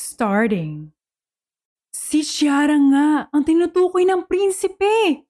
[0.00, 0.96] Starting
[1.92, 5.28] Si Shiara nga ang tinutukoy ng prinsipe.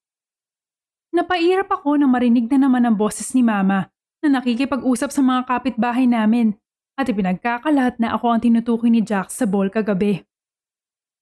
[1.11, 3.91] Napairap ako na marinig na naman ang boses ni Mama
[4.23, 6.55] na nakikipag-usap sa mga kapitbahay namin
[6.95, 10.23] at ipinagkakalat na ako ang tinutukoy ni Jack sa ball kagabi.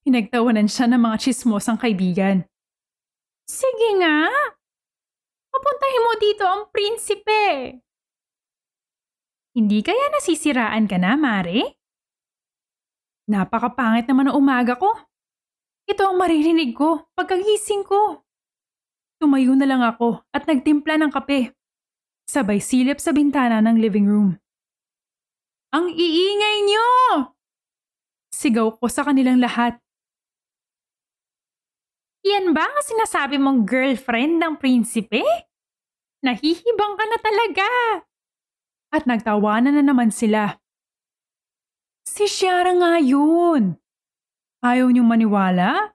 [0.05, 2.45] Pinagtawanan siya ng mga chismosang kaibigan.
[3.49, 4.29] Sige nga!
[5.49, 7.81] Papuntahin mo dito ang prinsipe!
[9.57, 11.78] Hindi kaya nasisiraan ka na, Mare?
[13.29, 14.89] Napakapangit naman ng umaga ko.
[15.85, 18.25] Ito ang maririnig ko pagkagising ko.
[19.21, 21.53] Tumayo na lang ako at nagtimpla ng kape.
[22.25, 24.41] Sabay silip sa bintana ng living room.
[25.77, 26.89] Ang iingay niyo!
[28.33, 29.77] Sigaw ko sa kanilang lahat.
[32.25, 35.25] Yan ba ang sinasabi mong girlfriend ng prinsipe?
[36.25, 37.69] Nahihibang ka na talaga!
[38.89, 40.57] At nagtawanan na naman sila.
[42.09, 43.77] Si Shiara nga yun.
[44.65, 45.93] Ayaw niyong maniwala?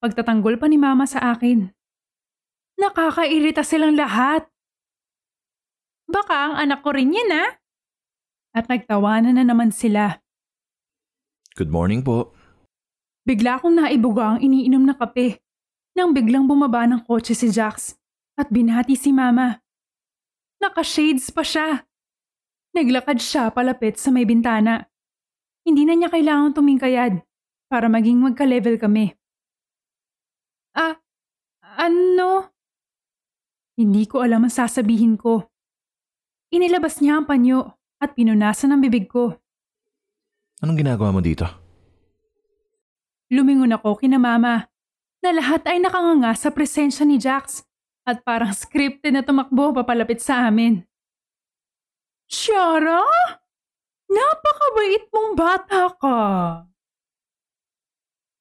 [0.00, 1.68] Pagtatanggol pa ni Mama sa akin.
[2.80, 4.48] Nakakairita silang lahat.
[6.08, 7.52] Baka ang anak ko rin yan ah.
[8.56, 10.24] At nagtawanan na naman sila.
[11.52, 12.32] Good morning po.
[13.28, 15.44] Bigla akong naibuga ang iniinom na kape
[15.92, 17.92] nang biglang bumaba ng kotse si Jax
[18.40, 19.60] at binati si Mama.
[20.64, 21.84] Naka-shades pa siya.
[22.72, 24.93] Naglakad siya palapit sa may bintana.
[25.64, 27.24] Hindi na niya kailangan tumingkayad
[27.72, 29.16] para maging magka-level kami.
[30.76, 31.00] Ah,
[31.80, 32.52] ano?
[33.74, 35.48] Hindi ko alam ang sasabihin ko.
[36.54, 39.34] Inilabas niya ang panyo at pinunasan ang bibig ko.
[40.62, 41.48] Anong ginagawa mo dito?
[43.32, 44.68] Lumingon ako kina mama
[45.24, 47.64] na lahat ay nakanganga sa presensya ni Jax
[48.04, 50.84] at parang scripted na tumakbo papalapit sa amin.
[52.28, 53.02] Shara?
[54.14, 56.20] Napakabait mong bata ka.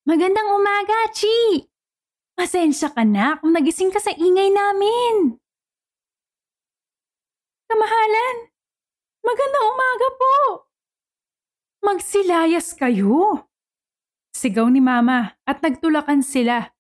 [0.06, 1.66] Magandang umaga, Chi.
[2.38, 5.38] Pasensya ka na kung nagising ka sa ingay namin.
[7.70, 8.54] Kamahalan,
[9.22, 10.36] magandang umaga po.
[11.86, 13.50] Magsilayas kayo.
[14.34, 16.74] Sigaw ni Mama at nagtulakan sila.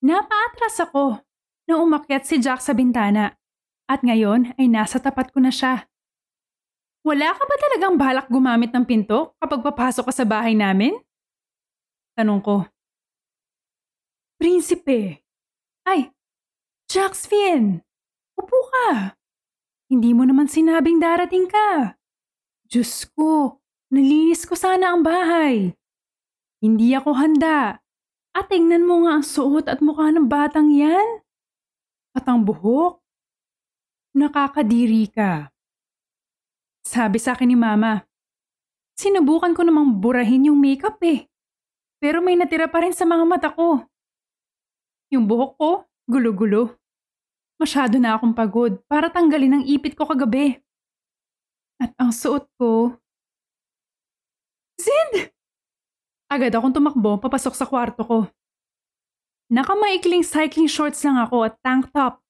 [0.00, 1.20] Napaatras ako
[1.66, 3.34] na umakyat si Jack sa bintana
[3.90, 5.89] at ngayon ay nasa tapat ko na siya.
[7.00, 11.00] Wala ka ba talagang balak gumamit ng pinto kapag papasok ka sa bahay namin?
[12.12, 12.68] Tanong ko.
[14.36, 15.24] Prinsipe.
[15.88, 16.12] Ay,
[16.92, 17.80] Jacksfien.
[18.36, 19.16] Upo ka.
[19.88, 21.96] Hindi mo naman sinabing darating ka.
[22.68, 23.58] Diyos ko,
[23.88, 25.72] nalinis ko sana ang bahay.
[26.60, 27.80] Hindi ako handa.
[28.36, 31.24] At tingnan mo nga ang suot at mukha ng batang yan.
[32.12, 33.00] At ang buhok.
[34.14, 35.48] Nakakadiri ka.
[36.84, 38.04] Sabi sa akin ni Mama,
[38.96, 41.28] sinubukan ko namang burahin yung makeup eh.
[42.00, 43.84] Pero may natira pa rin sa mga mata ko.
[45.12, 45.70] Yung buhok ko,
[46.08, 46.80] gulo-gulo.
[47.60, 50.56] Masyado na akong pagod para tanggalin ang ipit ko kagabi.
[51.76, 52.96] At ang suot ko...
[54.80, 55.28] Zed!
[56.32, 58.18] Agad akong tumakbo papasok sa kwarto ko.
[59.50, 62.22] Nakamaikling cycling shorts lang ako at tank top.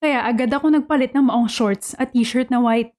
[0.00, 2.94] Kaya agad ako nagpalit ng maong shorts at t-shirt na white.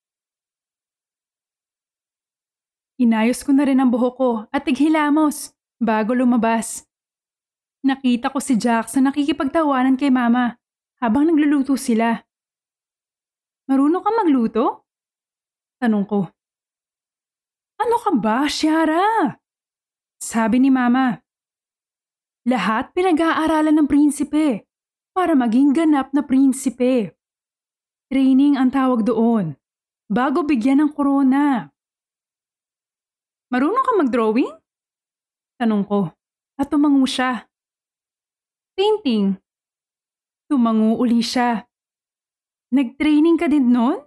[3.01, 6.85] Inayos ko na rin ang buhok ko at tighilamos bago lumabas.
[7.81, 10.61] Nakita ko si Jax na nakikipagtawanan kay mama
[11.01, 12.21] habang nagluluto sila.
[13.65, 14.65] Marunong ka magluto?
[15.81, 16.29] Tanong ko.
[17.81, 19.33] Ano ka ba, Shiara?
[20.21, 21.17] Sabi ni mama.
[22.45, 24.69] Lahat pinag-aaralan ng prinsipe
[25.17, 27.17] para maging ganap na prinsipe.
[28.13, 29.57] Training ang tawag doon
[30.05, 31.70] bago bigyan ng korona.
[33.51, 34.47] Marunong ka mag-drawing?
[35.59, 36.07] Tanong ko
[36.55, 37.51] at tumango siya.
[38.79, 39.35] Painting.
[40.47, 41.67] Tumango uli siya.
[42.71, 43.99] Nag-training ka din noon?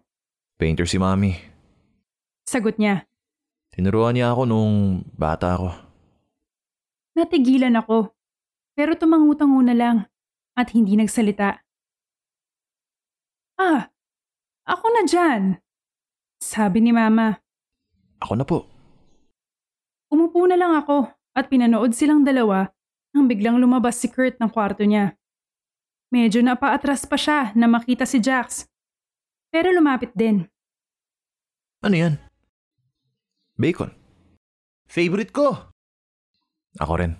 [0.56, 1.37] Painter si Mami.
[2.49, 3.05] Sagot niya.
[3.69, 5.69] Tinuruan niya ako nung bata ako.
[7.20, 8.17] Natigilan ako.
[8.73, 9.96] Pero tumangutango na lang
[10.56, 11.61] at hindi nagsalita.
[13.61, 13.93] Ah,
[14.64, 15.43] ako na dyan.
[16.41, 17.38] Sabi ni Mama.
[18.25, 18.74] Ako na po.
[20.15, 22.71] Muna lang ako at pinanood silang dalawa
[23.15, 25.15] nang biglang lumabas si Kurt ng kwarto niya.
[26.15, 28.71] Medyo napaatras pa siya na makita si Jax.
[29.51, 30.47] Pero lumapit din.
[31.83, 32.15] Ano yan?
[33.59, 33.91] Bacon.
[34.87, 35.75] Favorite ko.
[36.79, 37.15] Ako rin.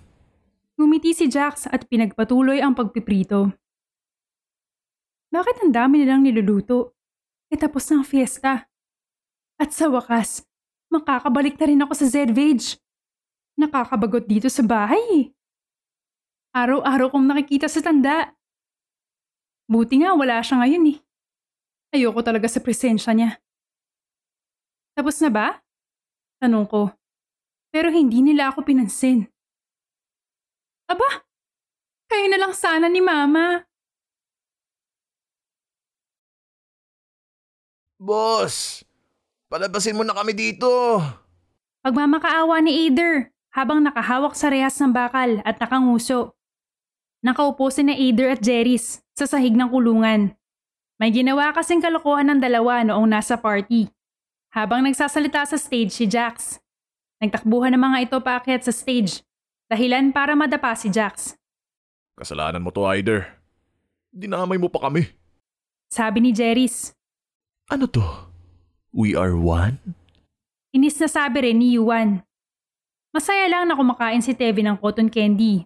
[0.75, 3.55] Ngumiti si Jax at pinagpatuloy ang pagpiprito.
[5.31, 6.95] Bakit ang dami nilang niluluto?
[7.47, 8.67] E tapos na ang fiesta.
[9.55, 10.43] At sa wakas,
[10.91, 12.79] makakabalik na rin ako sa Zedvage.
[13.55, 15.25] Nakakabagot dito sa bahay eh.
[16.51, 18.35] Araw-araw kong nakikita sa tanda.
[19.67, 20.97] Buti nga wala siya ngayon eh.
[21.95, 23.39] Ayoko talaga sa presensya niya.
[24.95, 25.47] Tapos na ba?
[26.43, 26.91] Tanong ko.
[27.71, 29.27] Pero hindi nila ako pinansin.
[30.91, 31.23] Aba,
[32.11, 33.63] kayo na lang sana ni Mama.
[37.99, 38.83] Boss!
[39.47, 40.99] Palabasin mo na kami dito!
[41.83, 46.35] Pagmamakaawa ni Aider habang nakahawak sa rehas ng bakal at nakanguso.
[47.23, 50.35] Nakaupo si na Aider at Jeris sa sahig ng kulungan.
[50.99, 53.87] May ginawa kasing kalokohan ng dalawa noong nasa party.
[54.51, 56.59] Habang nagsasalita sa stage si Jax.
[57.23, 59.23] Nagtakbuhan ng mga ito paakyat sa stage.
[59.71, 61.39] Dahilan para madapa si Jax.
[62.19, 63.27] Kasalanan mo to, Aider.
[64.11, 65.07] Dinamay mo pa kami.
[65.91, 66.95] Sabi ni Jeris.
[67.71, 68.03] Ano to?
[68.95, 69.79] We are one?
[70.75, 72.23] Inis na sabi rin ni Yuan.
[73.15, 75.63] Masaya lang na kumakain si Tevi ng cotton candy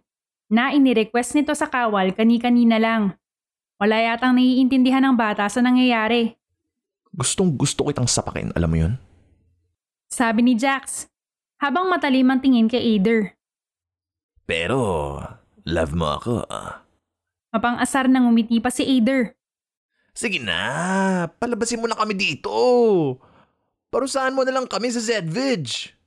[0.53, 3.17] na inirequest nito sa kawal kani-kanina lang.
[3.81, 6.37] Wala yatang naiintindihan ng bata sa nangyayari.
[7.09, 8.93] Gustong gusto kitang sapakin, alam mo yun?
[10.13, 11.09] Sabi ni Jax,
[11.57, 13.33] habang matalim ang tingin kay Aider.
[14.45, 15.17] Pero,
[15.65, 16.85] love mo ako ah.
[17.49, 19.33] Mapang-asar nang umiti pa si Aider.
[20.13, 22.53] Sige na, palabasin mo na kami dito.
[23.89, 25.97] Parusahan mo na lang kami sa Zedvige.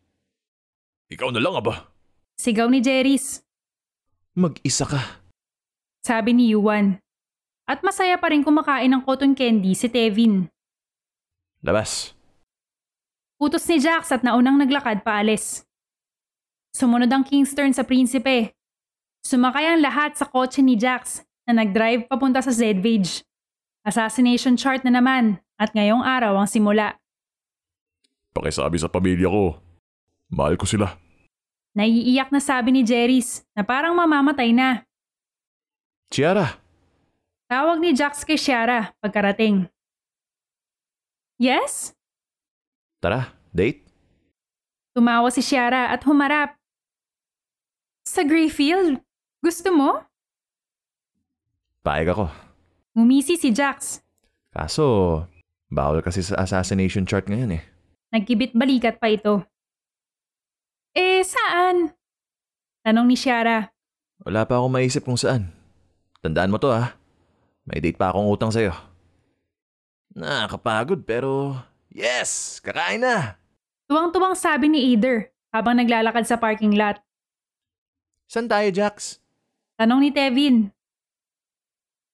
[1.12, 1.92] Ikaw na lang aba.
[2.40, 3.44] Sigaw ni Jeris.
[4.32, 5.20] Mag-isa ka.
[6.00, 6.96] Sabi ni Yuan.
[7.68, 10.48] At masaya pa rin kumakain ng cotton candy si Tevin.
[11.60, 12.16] Labas.
[13.36, 15.68] Utos ni Jax at naunang naglakad paalis.
[16.72, 18.56] Sumunod ang Kingston sa prinsipe.
[19.22, 23.22] Sumakay ang lahat sa kotse ni Jax na nag-drive papunta sa Zedvage.
[23.84, 26.98] Assassination chart na naman at ngayong araw ang simula.
[28.34, 29.61] Pakisabi sa pamilya ko.
[30.32, 30.96] Mahal ko sila.
[31.76, 34.84] Naiiyak na sabi ni Jeris na parang mamamatay na.
[36.12, 36.56] Chiara,
[37.52, 39.68] Tawag ni Jax kay Shiara pagkarating.
[41.36, 41.92] Yes?
[42.96, 43.84] tara, date?
[44.96, 46.56] Tumawa si Shiara at humarap.
[48.08, 49.04] Sa Greyfield?
[49.44, 50.00] Gusto mo?
[51.84, 52.32] Paeg ako.
[52.96, 54.00] Ngumisi si Jax.
[54.48, 55.28] Kaso,
[55.68, 57.62] bawal kasi sa assassination chart ngayon eh.
[58.16, 59.44] Nagkibit balikat pa ito.
[60.92, 61.96] Eh, saan?
[62.84, 63.72] Tanong ni Shiara.
[64.22, 65.48] Wala pa akong maisip kung saan.
[66.20, 66.94] Tandaan mo to ha.
[67.64, 68.74] May date pa akong utang sa'yo.
[70.12, 71.56] Nakakapagod pero
[71.88, 72.60] yes!
[72.60, 73.40] Kakain na!
[73.88, 77.00] Tuwang-tuwang sabi ni Aider habang naglalakad sa parking lot.
[78.28, 79.20] San tayo, Jax?
[79.76, 80.72] Tanong ni Tevin.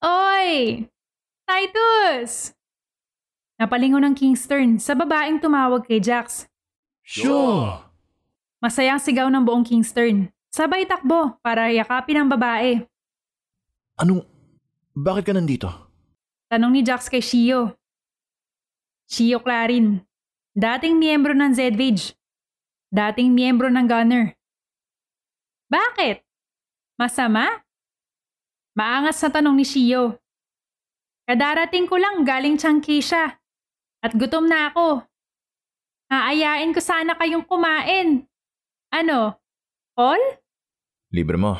[0.03, 0.87] Oy!
[1.49, 2.55] Titus!
[3.59, 6.47] Napalingon ng Kingston sa babaeng tumawag kay Jax.
[7.03, 7.88] Sure!
[8.59, 10.35] Masayang sigaw ng buong Kingston.
[10.51, 12.83] Sabay takbo para yakapin ang babae.
[13.95, 14.27] Anong...
[14.99, 15.71] Bakit ka nandito?
[16.51, 17.79] Tanong ni Jax kay Shio.
[19.07, 20.03] Shio Clarin.
[20.59, 22.19] Dating miyembro ng Zedvage.
[22.91, 24.35] Dating miyembro ng Gunner.
[25.71, 26.27] Bakit?
[26.99, 27.63] Masama?
[28.75, 30.19] Maangas na tanong ni Shio.
[31.31, 33.39] Kadarating ko lang galing Chankisha.
[34.03, 35.07] At gutom na ako.
[36.11, 38.27] Aayain ko sana kayong kumain.
[38.89, 39.37] Ano?
[39.97, 40.21] All?
[41.13, 41.57] Libre mo.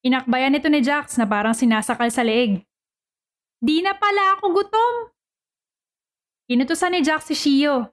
[0.00, 2.64] Inakbayan nito ni Jax na parang sinasakal sa leeg.
[3.60, 4.94] Di na pala ako gutom.
[6.48, 7.92] Inutusan ni Jax si Shio.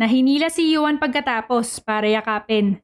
[0.00, 2.80] Nahinila si Yuan pagkatapos para yakapin.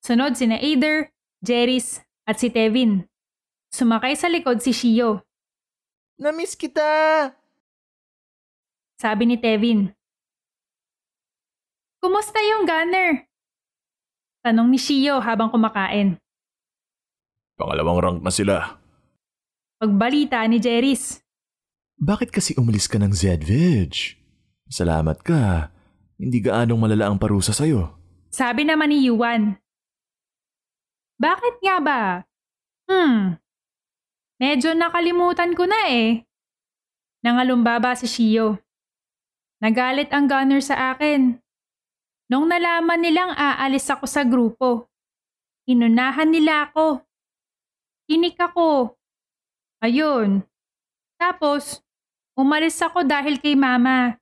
[0.00, 1.12] Sunod sina Aider,
[1.44, 3.04] Jeris at si Tevin.
[3.68, 5.20] Sumakay sa likod si Shio.
[6.16, 7.28] Namiss kita!
[8.96, 9.92] Sabi ni Tevin.
[12.00, 13.25] Kumusta yung gunner?
[14.46, 16.22] Tanong ni Shio habang kumakain.
[17.58, 18.78] Pangalawang rank na sila.
[19.82, 21.18] Pagbalita ni Jeris.
[21.98, 24.14] Bakit kasi umalis ka ng Zedvige?
[24.70, 25.74] Salamat ka.
[26.14, 27.90] Hindi gaanong malala ang parusa sa'yo.
[28.30, 29.58] Sabi naman ni Yuan.
[31.18, 32.02] Bakit nga ba?
[32.86, 33.42] Hmm.
[34.38, 36.22] Medyo nakalimutan ko na eh.
[37.26, 38.62] Nangalumbaba si Shio.
[39.58, 41.42] Nagalit ang gunner sa akin.
[42.26, 44.90] Nung nalaman nilang aalis ako sa grupo,
[45.70, 47.02] inunahan nila ako.
[48.10, 48.98] Kinik ako.
[49.82, 50.42] Ayun.
[51.18, 51.82] Tapos,
[52.34, 54.18] umalis ako dahil kay mama.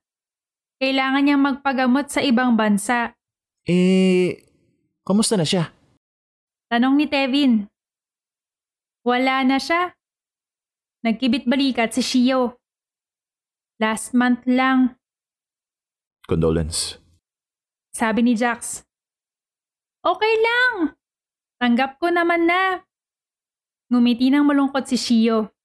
[0.77, 3.13] Kailangan niyang magpagamot sa ibang bansa.
[3.65, 4.45] Eh,
[5.01, 5.73] kamusta na siya?
[6.69, 7.65] Tanong ni Tevin.
[9.05, 9.93] Wala na siya.
[11.05, 12.57] Nagkibit balikat si Shio.
[13.77, 14.97] Last month lang,
[16.25, 16.97] Condolence.
[17.95, 18.83] Sabi ni Jax.
[20.03, 20.99] Okay lang.
[21.55, 22.83] Tanggap ko naman na.
[23.87, 25.55] Ngumiti ng malungkot si Shio.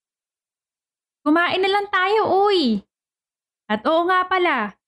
[1.26, 2.86] Kumain na lang tayo, uy.
[3.66, 4.78] At oo nga pala.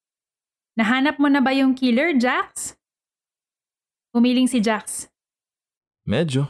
[0.78, 2.78] Nahanap mo na ba yung killer, Jax?
[4.14, 5.10] Umiling si Jax.
[6.08, 6.48] Medyo.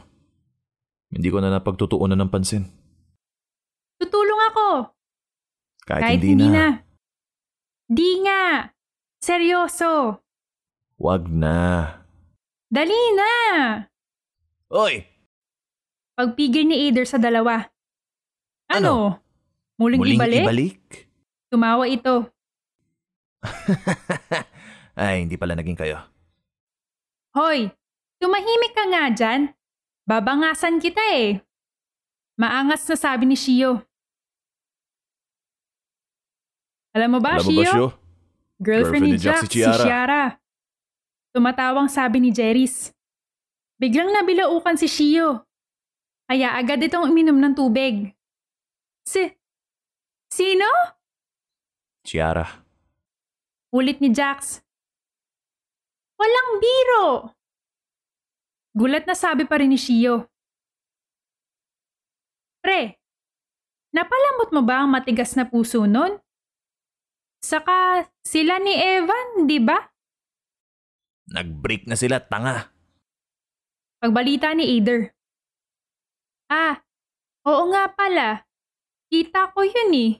[1.11, 2.63] Hindi ko na napagtutuunan ng pansin.
[3.99, 4.67] Tutulong ako.
[5.83, 6.79] Kahit, hindi, na.
[7.91, 8.71] Di nga.
[9.19, 10.22] Seryoso.
[10.97, 11.89] Wag na.
[12.69, 13.31] Dali na.
[14.73, 15.05] Oy!
[16.13, 17.65] Pagpigil ni Ader sa dalawa.
[18.69, 19.17] Ano?
[19.77, 20.45] Muling, Muling ibalik?
[20.45, 20.79] ibalik?
[21.49, 22.29] Tumawa ito.
[24.97, 25.97] Ay, hindi pala naging kayo.
[27.33, 27.73] Hoy,
[28.21, 29.41] tumahimik ka nga dyan.
[30.05, 31.41] Babangasan kita eh.
[32.37, 33.81] Maangas na sabi ni Shio.
[36.93, 37.73] Alam mo ba, Alam mo ba, Shio?
[37.73, 37.87] Shio?
[38.63, 39.81] Girlfriend, ni Jax, si Ciara.
[39.81, 40.23] Ciara.
[41.33, 42.93] Tumatawang sabi ni Jeris.
[43.81, 45.41] Biglang nabilaukan si Shio.
[46.29, 48.13] Kaya agad itong uminom ng tubig.
[49.09, 49.33] Si...
[50.29, 50.69] Sino?
[52.05, 52.45] Ciara.
[53.73, 54.61] Ulit ni Jax.
[56.21, 57.33] Walang biro!
[58.77, 60.29] Gulat na sabi pa rin ni Shio.
[62.61, 62.95] Pre,
[63.91, 66.21] napalamot mo ba ang matigas na puso nun?
[67.43, 69.92] Saka sila ni Evan, di ba?
[71.33, 72.69] Nag-break na sila, tanga.
[73.97, 75.09] Pagbalita ni Ader.
[76.45, 76.77] Ah,
[77.49, 78.45] oo nga pala.
[79.09, 80.11] Kita ko yun eh.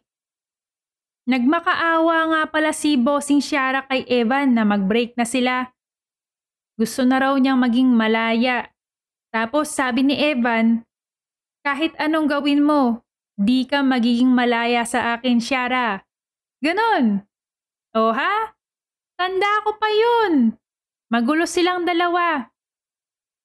[1.30, 5.70] Nagmakaawa nga pala si Bossing Shara kay Evan na mag-break na sila.
[6.74, 8.74] Gusto na raw niyang maging malaya.
[9.30, 10.82] Tapos sabi ni Evan,
[11.62, 13.06] kahit anong gawin mo,
[13.38, 16.02] di ka magiging malaya sa akin, Shara.
[16.60, 17.22] Ganon.
[17.94, 18.58] O ha?
[19.14, 20.58] Tanda ko pa yun.
[21.14, 22.42] Magulo silang dalawa.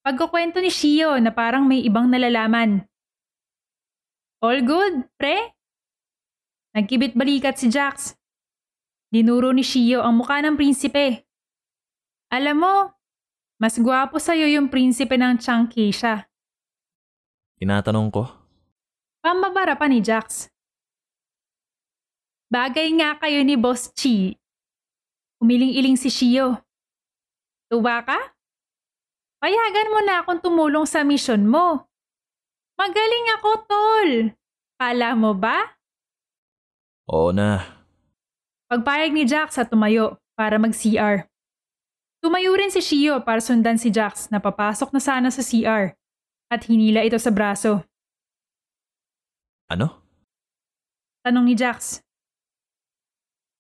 [0.00, 2.88] Pagkukwento ni Shio na parang may ibang nalalaman.
[4.40, 5.52] All good, pre?
[6.72, 8.16] Nagkibit balikat si Jax.
[9.12, 11.28] Dinuro ni Shio ang mukha ng prinsipe.
[12.32, 12.74] Alam mo,
[13.60, 16.24] mas gwapo sa'yo yung prinsipe ng Chankisha.
[17.60, 18.24] Tinatanong ko.
[19.20, 20.48] Pambabara pa ni Jax.
[22.48, 24.32] Bagay nga kayo ni Boss Chi.
[25.44, 26.67] Umiling-iling si Shio.
[27.68, 28.16] Tuwa ka?
[29.38, 31.84] Payagan mo na akong tumulong sa misyon mo.
[32.80, 34.10] Magaling ako, tol.
[34.80, 35.78] Kala mo ba?
[37.06, 37.62] Oo na.
[38.68, 41.24] Pagpayag ni Jax sa tumayo para mag-CR.
[42.18, 45.94] Tumayo rin si Shio para sundan si Jax na papasok na sana sa CR
[46.50, 47.86] at hinila ito sa braso.
[49.70, 50.02] Ano?
[51.22, 52.02] Tanong ni Jax.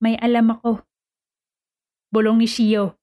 [0.02, 0.82] May alam ako.
[2.10, 2.97] Bulong ni Shio.